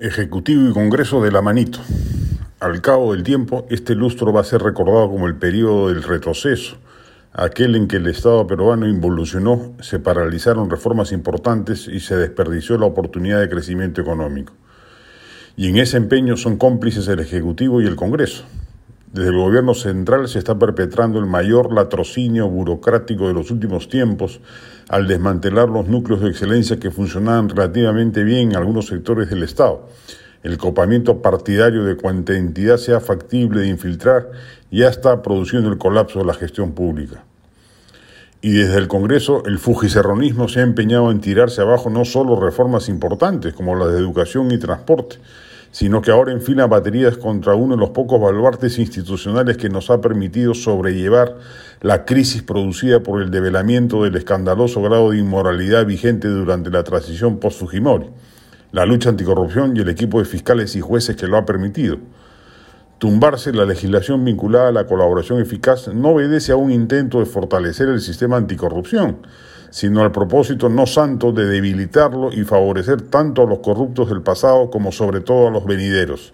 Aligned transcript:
Ejecutivo 0.00 0.68
y 0.68 0.72
Congreso 0.72 1.20
de 1.20 1.32
la 1.32 1.42
manito. 1.42 1.80
Al 2.60 2.80
cabo 2.80 3.14
del 3.14 3.24
tiempo, 3.24 3.66
este 3.68 3.96
lustro 3.96 4.32
va 4.32 4.42
a 4.42 4.44
ser 4.44 4.62
recordado 4.62 5.10
como 5.10 5.26
el 5.26 5.34
periodo 5.34 5.88
del 5.88 6.04
retroceso, 6.04 6.76
aquel 7.32 7.74
en 7.74 7.88
que 7.88 7.96
el 7.96 8.06
Estado 8.06 8.46
peruano 8.46 8.86
involucionó, 8.86 9.74
se 9.80 9.98
paralizaron 9.98 10.70
reformas 10.70 11.10
importantes 11.10 11.88
y 11.88 11.98
se 11.98 12.16
desperdició 12.16 12.78
la 12.78 12.86
oportunidad 12.86 13.40
de 13.40 13.48
crecimiento 13.48 14.00
económico. 14.00 14.52
Y 15.56 15.66
en 15.66 15.78
ese 15.78 15.96
empeño 15.96 16.36
son 16.36 16.58
cómplices 16.58 17.08
el 17.08 17.18
Ejecutivo 17.18 17.82
y 17.82 17.86
el 17.86 17.96
Congreso. 17.96 18.44
Desde 19.12 19.30
el 19.30 19.38
gobierno 19.38 19.72
central 19.72 20.28
se 20.28 20.38
está 20.38 20.58
perpetrando 20.58 21.18
el 21.18 21.24
mayor 21.24 21.72
latrocinio 21.72 22.48
burocrático 22.48 23.26
de 23.26 23.32
los 23.32 23.50
últimos 23.50 23.88
tiempos 23.88 24.40
al 24.88 25.08
desmantelar 25.08 25.70
los 25.70 25.88
núcleos 25.88 26.20
de 26.20 26.28
excelencia 26.28 26.78
que 26.78 26.90
funcionaban 26.90 27.48
relativamente 27.48 28.22
bien 28.22 28.50
en 28.50 28.56
algunos 28.56 28.86
sectores 28.86 29.30
del 29.30 29.42
Estado. 29.44 29.88
El 30.42 30.58
copamiento 30.58 31.22
partidario 31.22 31.84
de 31.84 31.96
cuanta 31.96 32.34
entidad 32.34 32.76
sea 32.76 33.00
factible 33.00 33.62
de 33.62 33.68
infiltrar 33.68 34.30
ya 34.70 34.88
está 34.88 35.22
produciendo 35.22 35.70
el 35.70 35.78
colapso 35.78 36.18
de 36.18 36.26
la 36.26 36.34
gestión 36.34 36.72
pública. 36.72 37.24
Y 38.42 38.52
desde 38.52 38.76
el 38.76 38.88
Congreso, 38.88 39.42
el 39.46 39.58
fujicerronismo 39.58 40.48
se 40.48 40.60
ha 40.60 40.64
empeñado 40.64 41.10
en 41.10 41.20
tirarse 41.20 41.62
abajo 41.62 41.88
no 41.90 42.04
solo 42.04 42.38
reformas 42.38 42.88
importantes 42.88 43.54
como 43.54 43.74
las 43.74 43.90
de 43.92 43.98
educación 43.98 44.52
y 44.52 44.58
transporte, 44.58 45.16
sino 45.70 46.00
que 46.00 46.10
ahora 46.10 46.32
enfila 46.32 46.66
baterías 46.66 47.16
contra 47.18 47.54
uno 47.54 47.74
de 47.74 47.80
los 47.80 47.90
pocos 47.90 48.20
baluartes 48.20 48.78
institucionales 48.78 49.56
que 49.56 49.68
nos 49.68 49.90
ha 49.90 50.00
permitido 50.00 50.54
sobrellevar 50.54 51.36
la 51.80 52.04
crisis 52.04 52.42
producida 52.42 53.00
por 53.00 53.22
el 53.22 53.30
develamiento 53.30 54.02
del 54.02 54.16
escandaloso 54.16 54.82
grado 54.82 55.10
de 55.10 55.18
inmoralidad 55.18 55.86
vigente 55.86 56.28
durante 56.28 56.70
la 56.70 56.84
transición 56.84 57.38
post-Fujimori, 57.38 58.06
la 58.72 58.86
lucha 58.86 59.10
anticorrupción 59.10 59.76
y 59.76 59.80
el 59.80 59.88
equipo 59.88 60.18
de 60.18 60.24
fiscales 60.24 60.74
y 60.76 60.80
jueces 60.80 61.16
que 61.16 61.26
lo 61.26 61.36
ha 61.36 61.46
permitido. 61.46 61.98
Tumbarse 62.98 63.52
la 63.52 63.64
legislación 63.64 64.24
vinculada 64.24 64.70
a 64.70 64.72
la 64.72 64.88
colaboración 64.88 65.40
eficaz 65.40 65.86
no 65.86 66.10
obedece 66.10 66.50
a 66.50 66.56
un 66.56 66.72
intento 66.72 67.20
de 67.20 67.26
fortalecer 67.26 67.88
el 67.88 68.00
sistema 68.00 68.36
anticorrupción, 68.36 69.18
sino 69.70 70.02
al 70.02 70.10
propósito 70.10 70.68
no 70.68 70.84
santo 70.84 71.30
de 71.30 71.46
debilitarlo 71.46 72.32
y 72.32 72.42
favorecer 72.42 73.02
tanto 73.02 73.42
a 73.42 73.46
los 73.46 73.60
corruptos 73.60 74.08
del 74.08 74.22
pasado 74.22 74.68
como 74.68 74.90
sobre 74.90 75.20
todo 75.20 75.46
a 75.46 75.50
los 75.52 75.64
venideros. 75.64 76.32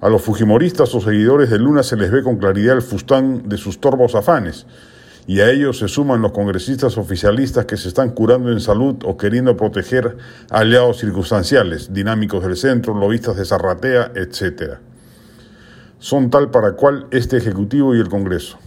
A 0.00 0.08
los 0.08 0.22
fujimoristas 0.22 0.94
o 0.94 1.00
seguidores 1.00 1.50
de 1.50 1.58
Luna 1.58 1.82
se 1.82 1.96
les 1.96 2.12
ve 2.12 2.22
con 2.22 2.36
claridad 2.36 2.76
el 2.76 2.82
fustán 2.82 3.48
de 3.48 3.56
sus 3.56 3.80
torvos 3.80 4.14
afanes, 4.14 4.66
y 5.26 5.40
a 5.40 5.50
ellos 5.50 5.78
se 5.78 5.88
suman 5.88 6.22
los 6.22 6.30
congresistas 6.30 6.98
oficialistas 6.98 7.64
que 7.64 7.76
se 7.76 7.88
están 7.88 8.10
curando 8.10 8.52
en 8.52 8.60
salud 8.60 8.94
o 9.04 9.16
queriendo 9.16 9.56
proteger 9.56 10.18
aliados 10.50 10.98
circunstanciales, 10.98 11.92
dinámicos 11.92 12.44
del 12.44 12.56
centro, 12.56 12.94
lobistas 12.94 13.36
de 13.36 13.44
Zarratea, 13.44 14.12
etc. 14.14 14.93
Son 16.04 16.28
tal 16.28 16.50
para 16.50 16.72
cual 16.72 17.06
este 17.12 17.38
Ejecutivo 17.38 17.94
y 17.94 17.98
el 17.98 18.10
Congreso. 18.10 18.58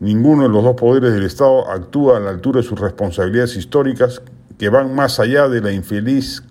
Ninguno 0.00 0.44
de 0.44 0.48
los 0.48 0.64
dos 0.64 0.76
poderes 0.76 1.12
del 1.12 1.24
Estado 1.24 1.70
actúa 1.70 2.16
a 2.16 2.20
la 2.20 2.30
altura 2.30 2.62
de 2.62 2.66
sus 2.66 2.80
responsabilidades 2.80 3.54
históricas 3.56 4.22
que 4.56 4.70
van 4.70 4.94
más 4.94 5.20
allá 5.20 5.46
de 5.50 5.60
la 5.60 5.72
infeliz 5.72 6.42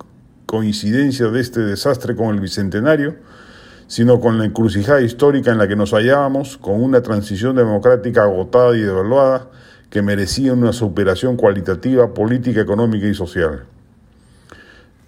coincidencia 0.46 1.30
de 1.30 1.42
este 1.42 1.62
desastre 1.62 2.16
con 2.16 2.28
el 2.28 2.42
Bicentenario, 2.42 3.16
sino 3.88 4.20
con 4.20 4.38
la 4.38 4.46
encrucijada 4.46 5.02
histórica 5.02 5.50
en 5.50 5.58
la 5.58 5.68
que 5.68 5.76
nos 5.76 5.94
hallábamos, 5.94 6.60
con 6.60 6.80
una 6.80 7.02
transición 7.02 7.56
democrática 7.56 8.22
agotada 8.22 8.78
y 8.78 8.82
devaluada 8.82 9.50
que 9.90 10.04
merecía 10.04 10.54
una 10.54 10.74
superación 10.74 11.38
cualitativa, 11.38 12.14
política, 12.14 12.62
económica 12.62 13.08
y 13.08 13.16
social. 13.16 13.64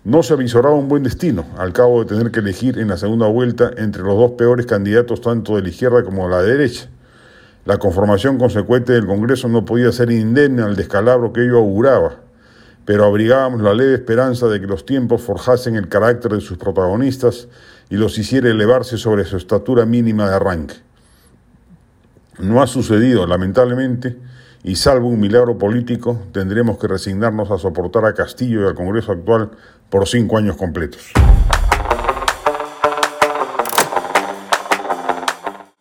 No 0.06 0.24
se 0.24 0.34
avisoraba 0.34 0.76
un 0.76 0.88
buen 0.88 1.04
destino 1.04 1.46
al 1.58 1.74
cabo 1.74 2.04
de 2.04 2.16
tener 2.16 2.32
que 2.32 2.40
elegir 2.40 2.80
en 2.80 2.88
la 2.88 2.98
segunda 2.98 3.28
vuelta 3.28 3.72
entre 3.78 4.04
los 4.04 4.16
dos 4.16 4.32
peores 4.32 4.66
candidatos 4.66 5.20
tanto 5.20 5.56
de 5.58 5.64
la 5.64 5.70
izquierda 5.70 6.04
como 6.04 6.26
de 6.26 6.30
la 6.30 6.42
derecha 6.42 6.90
la 7.66 7.80
conformación 7.80 8.38
consecuente 8.38 8.94
del 8.94 9.08
Congreso 9.08 9.48
no 9.48 9.66
podía 9.66 9.92
ser 9.92 10.12
indemne 10.12 10.62
al 10.62 10.76
descalabro 10.76 11.34
que 11.34 11.42
ello 11.42 11.58
auguraba, 11.58 12.18
pero 12.86 13.06
abrigábamos 13.06 13.62
la 13.62 13.74
leve 13.74 13.96
esperanza 13.96 14.48
de 14.48 14.62
que 14.62 14.68
los 14.68 14.86
tiempos 14.86 15.24
forjasen 15.24 15.76
el 15.76 15.90
carácter 15.90 16.34
de 16.34 16.42
sus 16.42 16.60
protagonistas 16.60 17.48
y 17.90 17.96
los 17.96 18.20
hiciera 18.20 18.52
elevarse 18.52 19.00
sobre 19.00 19.26
su 19.26 19.38
estatura 19.38 19.84
mínima 19.88 20.30
de 20.30 20.36
arranque. 20.36 20.76
No 22.38 22.62
ha 22.62 22.68
sucedido, 22.68 23.26
lamentablemente, 23.26 24.16
y 24.66 24.76
salvo 24.78 25.10
un 25.10 25.20
milagro 25.20 25.60
político, 25.60 26.20
tendremos 26.32 26.80
que 26.80 26.88
resignarnos 26.88 27.52
a 27.52 27.60
soportar 27.60 28.04
a 28.06 28.16
Castillo 28.16 28.64
y 28.64 28.68
al 28.68 28.74
Congreso 28.74 29.12
actual 29.12 29.52
por 29.92 30.08
cinco 30.08 30.40
años 30.40 30.58
completos. 30.58 31.14